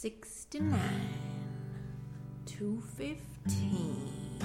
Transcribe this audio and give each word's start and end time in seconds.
69, 0.00 0.80
215, 2.46 4.40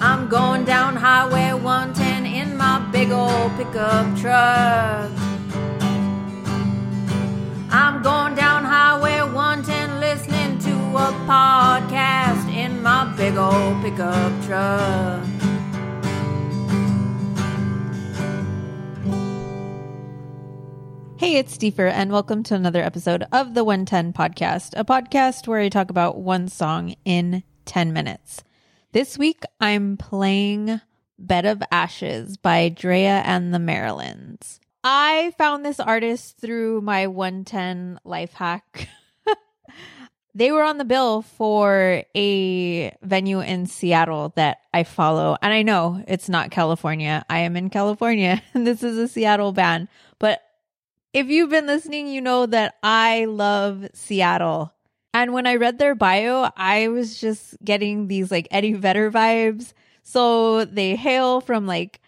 I'm 0.00 0.28
going 0.28 0.64
down 0.64 0.96
Highway 0.96 1.52
110 1.52 2.26
in 2.26 2.56
my 2.56 2.80
big 2.90 3.12
old 3.12 3.56
pickup 3.56 4.18
truck. 4.18 5.19
Big 13.30 13.38
old 13.38 13.80
pickup 13.80 14.44
truck. 14.44 15.24
Hey, 21.16 21.36
it's 21.36 21.56
Deefur, 21.56 21.92
and 21.92 22.10
welcome 22.10 22.42
to 22.42 22.56
another 22.56 22.82
episode 22.82 23.24
of 23.30 23.54
the 23.54 23.62
110 23.62 24.12
Podcast, 24.14 24.72
a 24.76 24.84
podcast 24.84 25.46
where 25.46 25.60
I 25.60 25.68
talk 25.68 25.90
about 25.90 26.18
one 26.18 26.48
song 26.48 26.96
in 27.04 27.44
10 27.66 27.92
minutes. 27.92 28.42
This 28.90 29.16
week, 29.16 29.44
I'm 29.60 29.96
playing 29.96 30.80
Bed 31.16 31.46
of 31.46 31.62
Ashes 31.70 32.36
by 32.36 32.68
Drea 32.68 33.22
and 33.24 33.54
the 33.54 33.58
Marilyns. 33.58 34.58
I 34.82 35.32
found 35.38 35.64
this 35.64 35.78
artist 35.78 36.38
through 36.40 36.80
my 36.80 37.06
110 37.06 38.00
life 38.02 38.32
hack. 38.32 38.88
they 40.34 40.52
were 40.52 40.62
on 40.62 40.78
the 40.78 40.84
bill 40.84 41.22
for 41.22 42.04
a 42.14 42.96
venue 43.02 43.40
in 43.40 43.66
Seattle 43.66 44.32
that 44.36 44.58
I 44.72 44.84
follow. 44.84 45.36
And 45.42 45.52
I 45.52 45.62
know 45.62 46.04
it's 46.06 46.28
not 46.28 46.50
California. 46.50 47.24
I 47.28 47.40
am 47.40 47.56
in 47.56 47.70
California, 47.70 48.42
and 48.54 48.66
this 48.66 48.82
is 48.82 48.96
a 48.98 49.08
Seattle 49.08 49.52
band. 49.52 49.88
But 50.18 50.42
if 51.12 51.26
you've 51.28 51.50
been 51.50 51.66
listening, 51.66 52.06
you 52.06 52.20
know 52.20 52.46
that 52.46 52.76
I 52.82 53.24
love 53.24 53.88
Seattle. 53.94 54.72
And 55.12 55.32
when 55.32 55.46
I 55.46 55.56
read 55.56 55.78
their 55.78 55.96
bio, 55.96 56.50
I 56.56 56.88
was 56.88 57.20
just 57.20 57.56
getting 57.64 58.06
these 58.06 58.30
like 58.30 58.46
Eddie 58.50 58.74
Vedder 58.74 59.10
vibes. 59.10 59.72
So 60.04 60.64
they 60.64 60.94
hail 60.94 61.40
from 61.40 61.66
like 61.66 62.00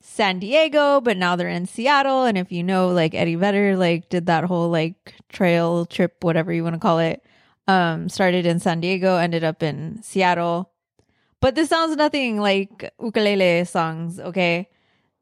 San 0.00 0.38
Diego, 0.38 1.02
but 1.02 1.18
now 1.18 1.36
they're 1.36 1.48
in 1.48 1.66
Seattle. 1.66 2.24
And 2.24 2.38
if 2.38 2.50
you 2.50 2.62
know, 2.62 2.88
like 2.88 3.14
Eddie 3.14 3.34
Vedder, 3.34 3.76
like 3.76 4.08
did 4.08 4.26
that 4.26 4.44
whole 4.44 4.70
like 4.70 5.14
trail 5.28 5.84
trip, 5.84 6.24
whatever 6.24 6.52
you 6.52 6.64
want 6.64 6.74
to 6.74 6.80
call 6.80 6.98
it, 6.98 7.22
um, 7.68 8.08
started 8.08 8.46
in 8.46 8.58
San 8.60 8.80
Diego, 8.80 9.16
ended 9.16 9.44
up 9.44 9.62
in 9.62 10.02
Seattle. 10.02 10.70
But 11.40 11.54
this 11.54 11.68
sounds 11.68 11.96
nothing 11.96 12.40
like 12.40 12.92
ukulele 13.00 13.64
songs, 13.64 14.18
okay? 14.18 14.68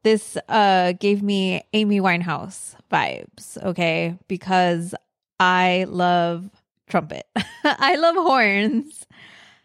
This 0.03 0.37
uh 0.49 0.93
gave 0.93 1.23
me 1.23 1.63
Amy 1.73 2.01
Winehouse 2.01 2.77
vibes, 2.93 3.63
okay? 3.63 4.19
Because 4.29 4.95
I 5.41 5.87
love 5.89 6.51
trumpet. 6.89 7.27
I 7.65 7.97
love 7.97 8.17
horns. 8.17 9.07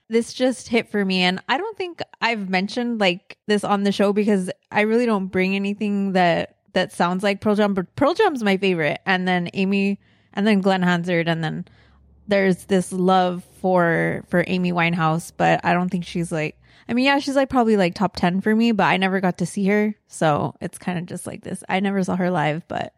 This 0.10 0.34
just 0.34 0.68
hit 0.70 0.90
for 0.90 1.06
me 1.06 1.22
and 1.22 1.40
I 1.50 1.58
don't 1.58 1.78
think 1.78 2.02
I've 2.22 2.50
mentioned 2.50 3.00
like 3.00 3.38
this 3.48 3.64
on 3.64 3.84
the 3.84 3.92
show 3.92 4.12
because 4.12 4.50
I 4.72 4.82
really 4.82 5.06
don't 5.06 5.28
bring 5.28 5.56
anything 5.56 6.14
that 6.14 6.56
that 6.74 6.92
sounds 6.92 7.24
like 7.24 7.42
Pearl 7.42 7.56
Jam, 7.56 7.74
but 7.74 7.96
Pearl 7.96 8.14
Jam's 8.14 8.44
my 8.44 8.58
favorite. 8.58 9.00
And 9.06 9.28
then 9.28 9.50
Amy 9.54 10.00
and 10.34 10.48
then 10.48 10.62
Glen 10.62 10.82
Hansard 10.82 11.28
and 11.28 11.44
then 11.44 11.66
there's 12.30 12.66
this 12.66 12.94
love 12.94 13.44
for 13.60 14.24
for 14.30 14.44
Amy 14.48 14.72
Winehouse, 14.72 15.32
but 15.36 15.60
I 15.64 15.74
don't 15.74 15.90
think 15.90 16.06
she's 16.06 16.32
like 16.32 16.56
I 16.88 16.94
mean, 16.94 17.06
yeah, 17.06 17.20
she's 17.20 17.36
like 17.36 17.50
probably 17.50 17.78
like 17.78 17.94
top 17.94 18.16
10 18.16 18.42
for 18.42 18.56
me, 18.56 18.72
but 18.72 18.86
I 18.86 18.98
never 18.98 19.22
got 19.22 19.38
to 19.40 19.46
see 19.46 19.68
her. 19.68 19.96
So 20.08 20.56
it's 20.60 20.80
kind 20.80 20.98
of 20.98 21.06
just 21.06 21.28
like 21.28 21.44
this. 21.44 21.64
I 21.70 21.82
never 21.82 22.04
saw 22.04 22.16
her 22.16 22.32
live, 22.32 22.68
but 22.68 22.94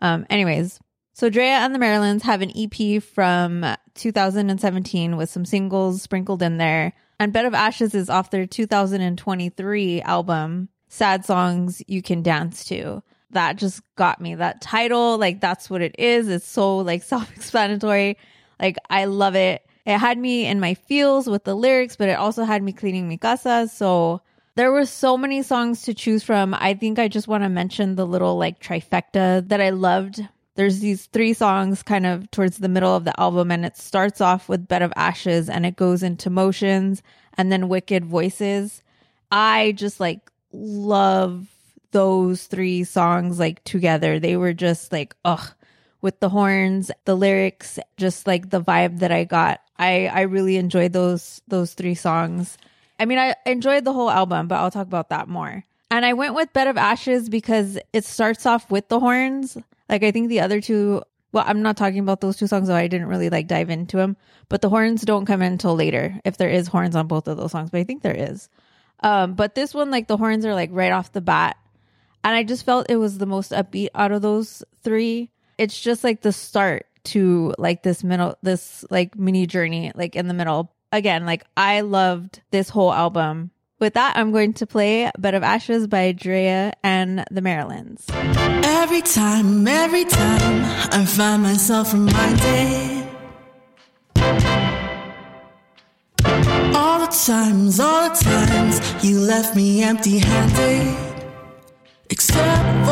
um 0.00 0.26
anyways, 0.28 0.80
so 1.12 1.28
Drea 1.28 1.58
and 1.58 1.74
the 1.74 1.78
Marilyns 1.78 2.22
have 2.22 2.40
an 2.40 2.52
EP 2.56 3.02
from 3.02 3.64
2017 3.94 5.16
with 5.16 5.28
some 5.28 5.44
singles 5.44 6.02
sprinkled 6.02 6.42
in 6.42 6.56
there. 6.56 6.94
And 7.20 7.32
Bed 7.32 7.44
of 7.44 7.54
Ashes 7.54 7.94
is 7.94 8.10
off 8.10 8.30
their 8.30 8.46
2023 8.46 10.02
album, 10.02 10.68
Sad 10.88 11.24
Songs 11.24 11.82
You 11.86 12.02
Can 12.02 12.22
Dance 12.22 12.64
to. 12.64 13.02
That 13.30 13.56
just 13.56 13.82
got 13.96 14.20
me. 14.20 14.34
That 14.34 14.60
title, 14.60 15.18
like 15.18 15.40
that's 15.40 15.70
what 15.70 15.82
it 15.82 15.94
is. 15.98 16.28
It's 16.28 16.48
so 16.48 16.78
like 16.78 17.02
self-explanatory. 17.04 18.16
Like 18.62 18.78
I 18.88 19.06
love 19.06 19.34
it. 19.34 19.66
It 19.84 19.98
had 19.98 20.16
me 20.16 20.46
in 20.46 20.60
my 20.60 20.74
feels 20.74 21.26
with 21.26 21.42
the 21.42 21.56
lyrics, 21.56 21.96
but 21.96 22.08
it 22.08 22.16
also 22.16 22.44
had 22.44 22.62
me 22.62 22.72
cleaning 22.72 23.08
mi 23.08 23.18
casa. 23.18 23.68
So 23.68 24.22
there 24.54 24.70
were 24.70 24.86
so 24.86 25.18
many 25.18 25.42
songs 25.42 25.82
to 25.82 25.94
choose 25.94 26.22
from. 26.22 26.54
I 26.54 26.74
think 26.74 26.98
I 26.98 27.08
just 27.08 27.26
want 27.26 27.42
to 27.42 27.48
mention 27.48 27.96
the 27.96 28.06
little 28.06 28.38
like 28.38 28.60
trifecta 28.60 29.46
that 29.48 29.60
I 29.60 29.70
loved. 29.70 30.26
There's 30.54 30.80
these 30.80 31.06
three 31.06 31.32
songs 31.32 31.82
kind 31.82 32.06
of 32.06 32.30
towards 32.30 32.58
the 32.58 32.68
middle 32.68 32.94
of 32.94 33.04
the 33.04 33.18
album, 33.18 33.50
and 33.50 33.64
it 33.64 33.76
starts 33.76 34.20
off 34.20 34.48
with 34.48 34.68
Bed 34.68 34.82
of 34.82 34.92
Ashes 34.94 35.48
and 35.48 35.66
it 35.66 35.76
goes 35.76 36.02
into 36.02 36.30
Motions 36.30 37.02
and 37.34 37.50
then 37.50 37.68
Wicked 37.68 38.04
Voices. 38.04 38.82
I 39.32 39.72
just 39.72 39.98
like 39.98 40.30
love 40.52 41.48
those 41.90 42.46
three 42.46 42.84
songs 42.84 43.38
like 43.38 43.64
together. 43.64 44.20
They 44.20 44.36
were 44.36 44.52
just 44.52 44.92
like, 44.92 45.16
ugh, 45.24 45.52
with 46.02 46.20
the 46.20 46.28
horns, 46.28 46.90
the 47.06 47.14
lyrics, 47.14 47.78
just 47.96 48.26
like 48.26 48.50
the 48.50 48.60
vibe 48.60 48.98
that 48.98 49.12
I 49.12 49.24
got. 49.24 49.60
I 49.78 50.08
I 50.08 50.22
really 50.22 50.56
enjoyed 50.56 50.92
those 50.92 51.40
those 51.48 51.72
three 51.72 51.94
songs. 51.94 52.58
I 53.00 53.06
mean, 53.06 53.18
I 53.18 53.34
enjoyed 53.46 53.84
the 53.84 53.92
whole 53.92 54.10
album, 54.10 54.48
but 54.48 54.56
I'll 54.56 54.70
talk 54.70 54.86
about 54.86 55.08
that 55.08 55.28
more. 55.28 55.64
And 55.90 56.04
I 56.04 56.12
went 56.12 56.34
with 56.34 56.52
Bed 56.52 56.68
of 56.68 56.76
Ashes 56.76 57.28
because 57.28 57.78
it 57.92 58.04
starts 58.04 58.46
off 58.46 58.70
with 58.70 58.88
the 58.88 59.00
horns. 59.00 59.56
Like 59.88 60.02
I 60.02 60.10
think 60.10 60.28
the 60.28 60.40
other 60.40 60.60
two, 60.60 61.02
well, 61.32 61.44
I'm 61.46 61.62
not 61.62 61.76
talking 61.76 61.98
about 61.98 62.20
those 62.20 62.36
two 62.36 62.46
songs, 62.46 62.68
so 62.68 62.74
I 62.74 62.86
didn't 62.88 63.08
really 63.08 63.30
like 63.30 63.46
dive 63.46 63.70
into 63.70 63.96
them. 63.96 64.16
But 64.48 64.62
the 64.62 64.68
horns 64.68 65.02
don't 65.02 65.26
come 65.26 65.42
in 65.42 65.52
until 65.52 65.74
later, 65.74 66.20
if 66.24 66.36
there 66.36 66.48
is 66.48 66.68
horns 66.68 66.96
on 66.96 67.08
both 67.08 67.28
of 67.28 67.36
those 67.36 67.52
songs. 67.52 67.70
But 67.70 67.78
I 67.78 67.84
think 67.84 68.02
there 68.02 68.14
is. 68.14 68.48
Um, 69.00 69.34
but 69.34 69.54
this 69.54 69.74
one, 69.74 69.90
like 69.90 70.06
the 70.06 70.16
horns 70.16 70.46
are 70.46 70.54
like 70.54 70.70
right 70.72 70.92
off 70.92 71.12
the 71.12 71.20
bat, 71.20 71.56
and 72.22 72.34
I 72.34 72.44
just 72.44 72.64
felt 72.64 72.88
it 72.88 72.96
was 72.96 73.18
the 73.18 73.26
most 73.26 73.50
upbeat 73.50 73.88
out 73.94 74.12
of 74.12 74.22
those 74.22 74.62
three. 74.82 75.31
It's 75.58 75.80
just 75.80 76.04
like 76.04 76.22
the 76.22 76.32
start 76.32 76.86
to 77.04 77.54
like 77.58 77.82
this 77.82 78.04
middle, 78.04 78.36
this 78.42 78.84
like 78.90 79.16
mini 79.18 79.46
journey, 79.46 79.92
like 79.94 80.16
in 80.16 80.28
the 80.28 80.34
middle. 80.34 80.72
Again, 80.92 81.24
like 81.26 81.44
I 81.56 81.80
loved 81.80 82.42
this 82.50 82.68
whole 82.68 82.92
album. 82.92 83.50
With 83.78 83.94
that, 83.94 84.16
I'm 84.16 84.30
going 84.30 84.52
to 84.54 84.66
play 84.66 85.10
Bed 85.18 85.34
of 85.34 85.42
Ashes 85.42 85.88
by 85.88 86.12
Drea 86.12 86.72
and 86.84 87.24
the 87.32 87.40
Marilyns. 87.40 88.04
Every 88.64 89.02
time, 89.02 89.66
every 89.66 90.04
time 90.04 90.64
I 90.92 91.04
find 91.04 91.42
myself 91.42 91.92
reminded 91.92 93.08
All 96.76 97.00
the 97.00 97.06
times, 97.06 97.80
all 97.80 98.08
the 98.08 98.14
times 98.14 99.04
you 99.04 99.18
left 99.18 99.56
me 99.56 99.82
empty 99.82 100.18
handed 100.18 100.96
Except 102.10 102.86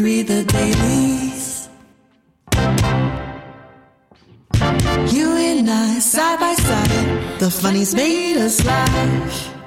read 0.00 0.26
the 0.26 0.44
dailies. 0.44 1.68
You 5.12 5.36
and 5.36 5.68
I, 5.68 5.98
side 5.98 6.40
by 6.40 6.54
side, 6.54 7.38
the 7.38 7.50
funnies 7.50 7.94
made 7.94 8.36
us 8.38 8.64
laugh. 8.64 9.59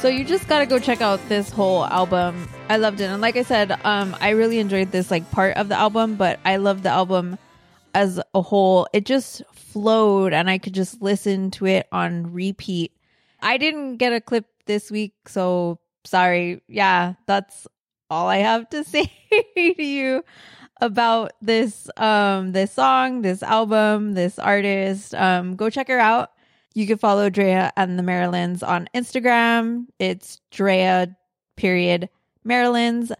So 0.00 0.08
you 0.08 0.24
just 0.24 0.46
gotta 0.46 0.66
go 0.66 0.78
check 0.78 1.00
out 1.00 1.26
this 1.28 1.50
whole 1.50 1.84
album. 1.86 2.48
I 2.68 2.76
loved 2.76 3.00
it, 3.00 3.04
and 3.04 3.20
like 3.20 3.36
I 3.36 3.42
said, 3.42 3.72
um, 3.84 4.14
I 4.20 4.30
really 4.30 4.58
enjoyed 4.58 4.92
this 4.92 5.10
like 5.10 5.28
part 5.30 5.56
of 5.56 5.68
the 5.68 5.74
album, 5.74 6.16
but 6.16 6.38
I 6.44 6.58
love 6.58 6.82
the 6.82 6.90
album 6.90 7.38
as 7.94 8.20
a 8.34 8.42
whole. 8.42 8.86
It 8.92 9.04
just 9.04 9.42
flowed, 9.52 10.32
and 10.32 10.48
I 10.50 10.58
could 10.58 10.74
just 10.74 11.02
listen 11.02 11.50
to 11.52 11.66
it 11.66 11.88
on 11.90 12.32
repeat. 12.32 12.92
I 13.40 13.56
didn't 13.56 13.96
get 13.96 14.12
a 14.12 14.20
clip 14.20 14.46
this 14.66 14.90
week, 14.90 15.14
so 15.28 15.80
sorry. 16.04 16.60
Yeah, 16.68 17.14
that's 17.26 17.66
all 18.10 18.28
I 18.28 18.38
have 18.38 18.68
to 18.70 18.84
say 18.84 19.10
to 19.56 19.82
you 19.82 20.24
about 20.80 21.32
this 21.40 21.88
um 21.96 22.52
this 22.52 22.70
song, 22.72 23.22
this 23.22 23.42
album, 23.42 24.12
this 24.12 24.38
artist. 24.38 25.14
Um 25.14 25.56
go 25.56 25.70
check 25.70 25.88
her 25.88 25.98
out. 25.98 26.30
You 26.76 26.86
can 26.86 26.98
follow 26.98 27.30
Drea 27.30 27.72
and 27.74 27.98
the 27.98 28.02
Marilyns 28.02 28.62
on 28.62 28.86
Instagram. 28.94 29.86
It's 29.98 30.42
Drea 30.50 31.16
period 31.56 32.10
Marilyns. 32.46 33.10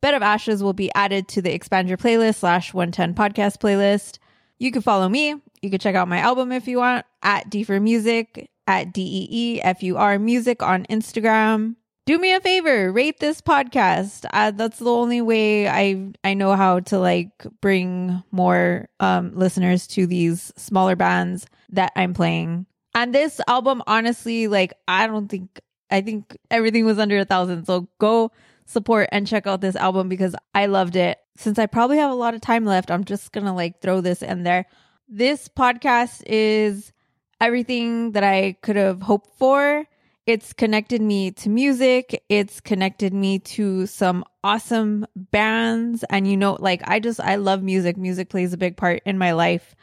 Bed 0.00 0.14
of 0.14 0.22
Ashes 0.22 0.64
will 0.64 0.72
be 0.72 0.92
added 0.96 1.28
to 1.28 1.40
the 1.40 1.54
expand 1.54 1.88
your 1.88 1.96
playlist 1.96 2.38
slash 2.38 2.74
110 2.74 3.14
podcast 3.14 3.58
playlist. 3.58 4.18
You 4.58 4.72
can 4.72 4.82
follow 4.82 5.08
me. 5.08 5.36
You 5.62 5.70
can 5.70 5.78
check 5.78 5.94
out 5.94 6.08
my 6.08 6.18
album 6.18 6.50
if 6.50 6.66
you 6.66 6.78
want 6.78 7.06
at 7.22 7.48
Deefur 7.48 7.80
Music, 7.80 8.50
at 8.66 8.92
D 8.92 9.00
E 9.02 9.28
E 9.30 9.62
F 9.62 9.80
U 9.84 9.96
R 9.96 10.18
Music 10.18 10.60
on 10.60 10.84
Instagram. 10.86 11.76
Do 12.04 12.18
me 12.18 12.34
a 12.34 12.40
favor, 12.40 12.90
rate 12.90 13.20
this 13.20 13.40
podcast. 13.40 14.24
Uh, 14.32 14.50
that's 14.50 14.80
the 14.80 14.90
only 14.90 15.22
way 15.22 15.68
I 15.68 16.10
I 16.24 16.34
know 16.34 16.56
how 16.56 16.80
to 16.80 16.98
like 16.98 17.46
bring 17.60 18.24
more 18.32 18.88
um, 18.98 19.36
listeners 19.36 19.86
to 19.88 20.08
these 20.08 20.52
smaller 20.56 20.96
bands 20.96 21.46
that 21.68 21.92
I'm 21.94 22.12
playing. 22.12 22.66
And 22.98 23.14
this 23.14 23.40
album, 23.46 23.80
honestly, 23.86 24.48
like 24.48 24.74
I 24.88 25.06
don't 25.06 25.28
think 25.28 25.60
I 25.88 26.00
think 26.00 26.36
everything 26.50 26.84
was 26.84 26.98
under 26.98 27.16
a 27.18 27.24
thousand. 27.24 27.64
So 27.64 27.86
go 27.98 28.32
support 28.66 29.08
and 29.12 29.24
check 29.24 29.46
out 29.46 29.60
this 29.60 29.76
album 29.76 30.08
because 30.08 30.34
I 30.52 30.66
loved 30.66 30.96
it. 30.96 31.16
Since 31.36 31.60
I 31.60 31.66
probably 31.66 31.98
have 31.98 32.10
a 32.10 32.16
lot 32.16 32.34
of 32.34 32.40
time 32.40 32.64
left, 32.64 32.90
I'm 32.90 33.04
just 33.04 33.30
gonna 33.30 33.54
like 33.54 33.80
throw 33.80 34.00
this 34.00 34.20
in 34.20 34.42
there. 34.42 34.66
This 35.08 35.46
podcast 35.46 36.24
is 36.26 36.92
everything 37.40 38.12
that 38.12 38.24
I 38.24 38.56
could 38.62 38.74
have 38.74 39.00
hoped 39.00 39.30
for. 39.38 39.84
It's 40.26 40.52
connected 40.52 41.00
me 41.00 41.30
to 41.30 41.48
music. 41.48 42.24
It's 42.28 42.60
connected 42.60 43.14
me 43.14 43.38
to 43.54 43.86
some 43.86 44.24
awesome 44.42 45.06
bands. 45.14 46.04
And 46.10 46.26
you 46.26 46.36
know, 46.36 46.56
like 46.58 46.82
I 46.84 46.98
just, 46.98 47.20
I 47.20 47.36
love 47.36 47.62
music. 47.62 47.96
Music 47.96 48.28
plays 48.28 48.52
a 48.52 48.58
big 48.58 48.76
part 48.76 49.02
in 49.06 49.18
my 49.18 49.34
life. 49.34 49.76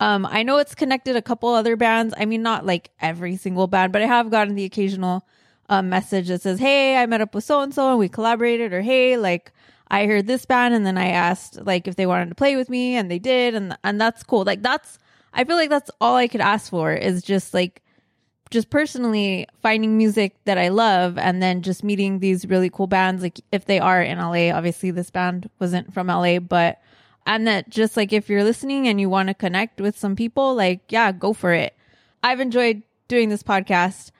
Um, 0.00 0.24
I 0.24 0.42
know 0.42 0.56
it's 0.56 0.74
connected 0.74 1.14
a 1.14 1.22
couple 1.22 1.50
other 1.50 1.76
bands. 1.76 2.14
I 2.16 2.24
mean, 2.24 2.42
not 2.42 2.64
like 2.64 2.90
every 3.00 3.36
single 3.36 3.66
band, 3.66 3.92
but 3.92 4.00
I 4.02 4.06
have 4.06 4.30
gotten 4.30 4.54
the 4.54 4.64
occasional 4.64 5.26
um, 5.68 5.90
message 5.90 6.28
that 6.28 6.40
says, 6.40 6.58
Hey, 6.58 6.96
I 6.96 7.04
met 7.06 7.20
up 7.20 7.34
with 7.34 7.44
so 7.44 7.60
and 7.60 7.72
so 7.72 7.90
and 7.90 7.98
we 7.98 8.08
collaborated, 8.08 8.72
or 8.72 8.80
Hey, 8.80 9.18
like 9.18 9.52
I 9.88 10.06
heard 10.06 10.26
this 10.26 10.46
band 10.46 10.74
and 10.74 10.86
then 10.86 10.96
I 10.96 11.08
asked 11.08 11.60
like 11.66 11.86
if 11.86 11.96
they 11.96 12.06
wanted 12.06 12.30
to 12.30 12.34
play 12.34 12.56
with 12.56 12.70
me 12.70 12.96
and 12.96 13.10
they 13.10 13.18
did. 13.18 13.54
And, 13.54 13.76
and 13.84 14.00
that's 14.00 14.22
cool. 14.22 14.44
Like 14.44 14.62
that's, 14.62 14.98
I 15.34 15.44
feel 15.44 15.56
like 15.56 15.70
that's 15.70 15.90
all 16.00 16.16
I 16.16 16.28
could 16.28 16.40
ask 16.40 16.70
for 16.70 16.92
is 16.92 17.22
just 17.22 17.52
like, 17.52 17.82
just 18.50 18.68
personally 18.68 19.46
finding 19.62 19.96
music 19.96 20.34
that 20.44 20.58
I 20.58 20.68
love 20.68 21.16
and 21.18 21.40
then 21.40 21.62
just 21.62 21.84
meeting 21.84 22.18
these 22.18 22.46
really 22.46 22.68
cool 22.68 22.88
bands. 22.88 23.22
Like 23.22 23.40
if 23.52 23.66
they 23.66 23.78
are 23.78 24.02
in 24.02 24.18
LA, 24.18 24.50
obviously 24.50 24.90
this 24.90 25.10
band 25.10 25.48
wasn't 25.60 25.94
from 25.94 26.08
LA, 26.08 26.40
but 26.40 26.80
and 27.26 27.46
that 27.46 27.70
just 27.70 27.96
like 27.96 28.12
if 28.12 28.28
you're 28.28 28.44
listening 28.44 28.88
and 28.88 29.00
you 29.00 29.08
want 29.08 29.28
to 29.28 29.34
connect 29.34 29.80
with 29.80 29.98
some 29.98 30.16
people, 30.16 30.54
like 30.54 30.80
yeah, 30.90 31.12
go 31.12 31.32
for 31.32 31.52
it. 31.52 31.74
I've 32.22 32.40
enjoyed 32.40 32.82
doing 33.08 33.28
this 33.28 33.42
podcast. 33.42 34.10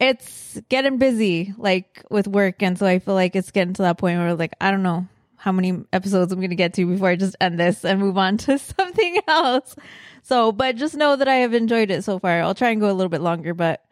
It's 0.00 0.60
getting 0.68 0.98
busy 0.98 1.54
like 1.56 2.04
with 2.10 2.28
work. 2.28 2.62
And 2.62 2.78
so 2.78 2.86
I 2.86 2.98
feel 3.00 3.14
like 3.14 3.34
it's 3.34 3.50
getting 3.50 3.74
to 3.74 3.82
that 3.82 3.98
point 3.98 4.18
where 4.18 4.34
like, 4.34 4.54
I 4.60 4.70
don't 4.70 4.82
know 4.82 5.08
how 5.36 5.52
many 5.52 5.84
episodes 5.92 6.32
I'm 6.32 6.40
going 6.40 6.50
to 6.50 6.56
get 6.56 6.74
to 6.74 6.86
before 6.86 7.08
I 7.08 7.16
just 7.16 7.36
end 7.40 7.58
this 7.58 7.84
and 7.84 8.00
move 8.00 8.18
on 8.18 8.36
to 8.38 8.58
something 8.58 9.18
else. 9.26 9.74
So, 10.22 10.52
but 10.52 10.76
just 10.76 10.94
know 10.94 11.16
that 11.16 11.28
I 11.28 11.36
have 11.36 11.54
enjoyed 11.54 11.90
it 11.90 12.04
so 12.04 12.18
far. 12.18 12.42
I'll 12.42 12.54
try 12.54 12.70
and 12.70 12.80
go 12.80 12.90
a 12.90 12.92
little 12.92 13.08
bit 13.08 13.20
longer, 13.20 13.54
but 13.54 13.82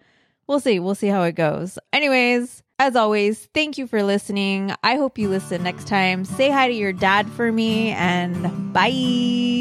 we'll 0.47 0.61
see. 0.61 0.79
We'll 0.79 0.95
see 0.95 1.09
how 1.09 1.23
it 1.25 1.35
goes. 1.35 1.79
Anyways, 1.93 2.63
as 2.79 2.97
always, 2.97 3.49
thank 3.55 3.79
you 3.79 3.87
for 3.87 4.03
listening. 4.03 4.73
I 4.83 4.97
hope 4.97 5.19
you 5.19 5.29
listen 5.29 5.63
next 5.63 5.87
time. 5.87 6.25
Say 6.25 6.51
hi 6.51 6.69
to 6.69 6.75
your 6.75 6.93
dad 6.93 7.29
for 7.31 7.51
me 7.51 7.91
and 7.91 8.73
bye. 8.73 9.56